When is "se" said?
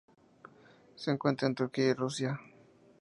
0.95-1.11